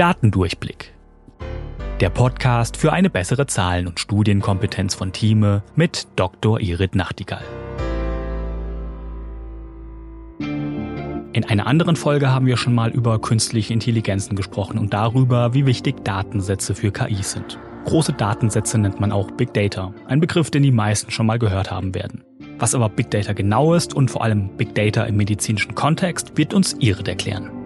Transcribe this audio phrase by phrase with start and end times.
[0.00, 0.94] Datendurchblick.
[2.00, 6.58] Der Podcast für eine bessere Zahlen- und Studienkompetenz von Thieme mit Dr.
[6.58, 7.44] Irit Nachtigall.
[10.38, 15.66] In einer anderen Folge haben wir schon mal über künstliche Intelligenzen gesprochen und darüber, wie
[15.66, 17.58] wichtig Datensätze für KI sind.
[17.84, 21.70] Große Datensätze nennt man auch Big Data, ein Begriff, den die meisten schon mal gehört
[21.70, 22.24] haben werden.
[22.58, 26.54] Was aber Big Data genau ist und vor allem Big Data im medizinischen Kontext, wird
[26.54, 27.59] uns Irit erklären.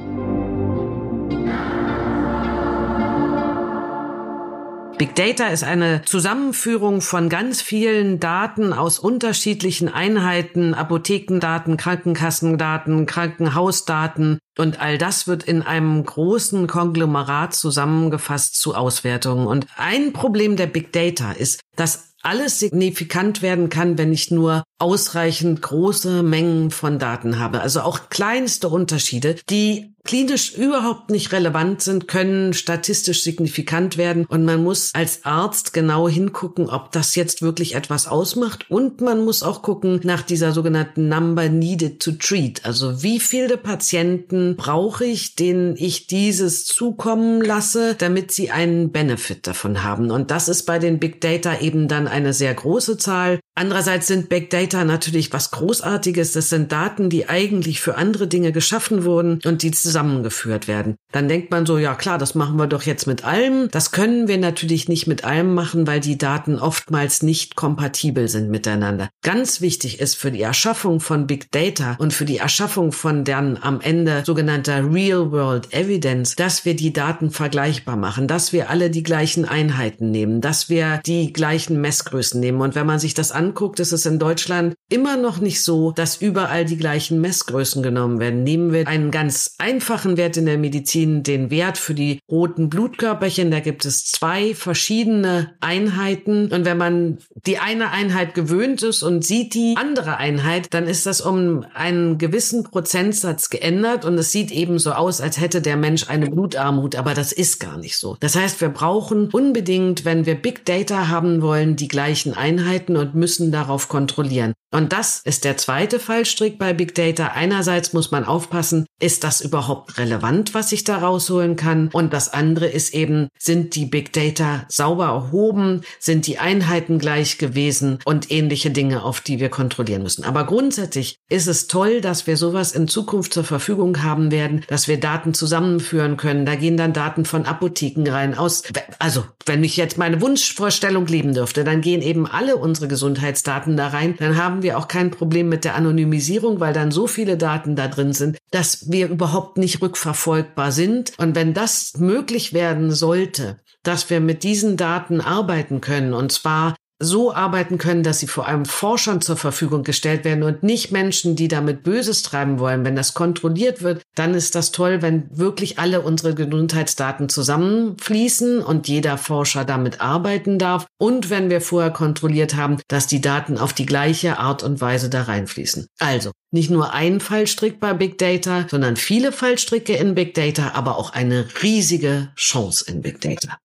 [4.96, 14.38] Big Data ist eine Zusammenführung von ganz vielen Daten aus unterschiedlichen Einheiten, Apothekendaten, Krankenkassendaten, Krankenhausdaten
[14.56, 19.48] und all das wird in einem großen Konglomerat zusammengefasst zu Auswertungen.
[19.48, 24.62] Und ein Problem der Big Data ist, dass alles signifikant werden kann, wenn ich nur
[24.78, 27.60] ausreichend große Mengen von Daten habe.
[27.60, 34.26] Also auch kleinste Unterschiede, die klinisch überhaupt nicht relevant sind, können statistisch signifikant werden.
[34.26, 38.70] Und man muss als Arzt genau hingucken, ob das jetzt wirklich etwas ausmacht.
[38.70, 42.64] Und man muss auch gucken nach dieser sogenannten Number Needed to Treat.
[42.64, 49.46] Also wie viele Patienten brauche ich, denen ich dieses zukommen lasse, damit sie einen Benefit
[49.46, 50.10] davon haben.
[50.10, 53.40] Und das ist bei den Big Data eben dann eine sehr große Zahl.
[53.56, 56.32] Andererseits sind Big Data natürlich was Großartiges.
[56.32, 60.96] Das sind Daten, die eigentlich für andere Dinge geschaffen wurden und die zusammengeführt werden.
[61.12, 63.68] Dann denkt man so, ja klar, das machen wir doch jetzt mit allem.
[63.70, 68.50] Das können wir natürlich nicht mit allem machen, weil die Daten oftmals nicht kompatibel sind
[68.50, 69.08] miteinander.
[69.22, 73.56] Ganz wichtig ist für die Erschaffung von Big Data und für die Erschaffung von dann
[73.60, 78.90] am Ende sogenannter Real World Evidence, dass wir die Daten vergleichbar machen, dass wir alle
[78.90, 82.60] die gleichen Einheiten nehmen, dass wir die gleichen Messgrößen nehmen.
[82.60, 86.16] Und wenn man sich das anguckt, ist es in Deutschland immer noch nicht so, dass
[86.16, 88.42] überall die gleichen Messgrößen genommen werden.
[88.42, 93.50] Nehmen wir einen ganz einfachen Wert in der Medizin, den Wert für die roten Blutkörperchen.
[93.50, 96.50] Da gibt es zwei verschiedene Einheiten.
[96.52, 101.06] Und wenn man die eine Einheit gewöhnt ist und sieht die andere Einheit, dann ist
[101.06, 104.04] das um einen gewissen Prozentsatz geändert.
[104.04, 106.96] Und es sieht eben so aus, als hätte der Mensch eine Blutarmut.
[106.96, 108.16] Aber das ist gar nicht so.
[108.20, 113.14] Das heißt, wir brauchen unbedingt, wenn wir Big Data haben wollen, die gleichen Einheiten und
[113.14, 114.54] müssen darauf kontrollieren.
[114.74, 117.28] Und das ist der zweite Fallstrick bei Big Data.
[117.28, 121.90] Einerseits muss man aufpassen, ist das überhaupt relevant, was ich da rausholen kann?
[121.92, 125.82] Und das andere ist eben, sind die Big Data sauber erhoben?
[126.00, 128.00] Sind die Einheiten gleich gewesen?
[128.04, 130.24] Und ähnliche Dinge, auf die wir kontrollieren müssen.
[130.24, 134.88] Aber grundsätzlich ist es toll, dass wir sowas in Zukunft zur Verfügung haben werden, dass
[134.88, 136.46] wir Daten zusammenführen können.
[136.46, 138.64] Da gehen dann Daten von Apotheken rein aus.
[138.98, 143.86] Also, wenn ich jetzt meine Wunschvorstellung leben dürfte, dann gehen eben alle unsere Gesundheitsdaten da
[143.88, 144.16] rein.
[144.18, 147.86] Dann haben wir auch kein Problem mit der Anonymisierung, weil dann so viele Daten da
[147.86, 151.12] drin sind, dass wir überhaupt nicht rückverfolgbar sind.
[151.18, 156.74] Und wenn das möglich werden sollte, dass wir mit diesen Daten arbeiten können, und zwar
[157.04, 161.36] so arbeiten können, dass sie vor allem Forschern zur Verfügung gestellt werden und nicht Menschen,
[161.36, 162.84] die damit Böses treiben wollen.
[162.84, 168.88] Wenn das kontrolliert wird, dann ist das toll, wenn wirklich alle unsere Gesundheitsdaten zusammenfließen und
[168.88, 170.86] jeder Forscher damit arbeiten darf.
[170.98, 175.10] Und wenn wir vorher kontrolliert haben, dass die Daten auf die gleiche Art und Weise
[175.10, 175.86] da reinfließen.
[175.98, 180.98] Also nicht nur ein Fallstrick bei Big Data, sondern viele Fallstricke in Big Data, aber
[180.98, 183.58] auch eine riesige Chance in Big Data.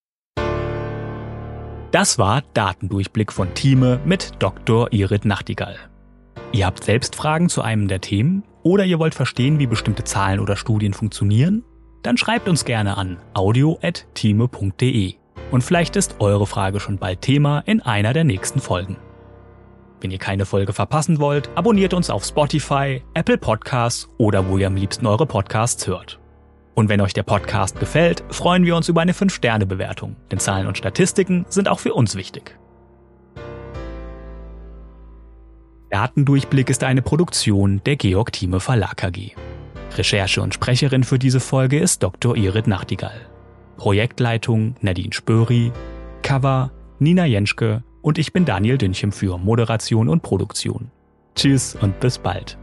[1.92, 4.94] Das war Datendurchblick von Thieme mit Dr.
[4.94, 5.76] Irit Nachtigall.
[6.52, 10.40] Ihr habt selbst Fragen zu einem der Themen oder ihr wollt verstehen, wie bestimmte Zahlen
[10.40, 11.64] oder Studien funktionieren?
[12.04, 15.16] Dann schreibt uns gerne an audio.thieme.de
[15.50, 18.98] und vielleicht ist eure Frage schon bald Thema in einer der nächsten Folgen.
[20.00, 24.68] Wenn ihr keine Folge verpassen wollt, abonniert uns auf Spotify, Apple Podcasts oder wo ihr
[24.68, 26.20] am liebsten eure Podcasts hört.
[26.80, 30.78] Und wenn euch der Podcast gefällt, freuen wir uns über eine 5-Sterne-Bewertung, denn Zahlen und
[30.78, 32.58] Statistiken sind auch für uns wichtig.
[35.90, 39.36] Datendurchblick ist eine Produktion der Georg Thieme Verlag AG.
[39.98, 42.38] Recherche und Sprecherin für diese Folge ist Dr.
[42.38, 43.28] Irit Nachtigall.
[43.76, 45.74] Projektleitung Nadine Spöri,
[46.22, 50.92] Cover Nina Jenschke und ich bin Daniel Dünchem für Moderation und Produktion.
[51.36, 52.58] Tschüss und bis bald.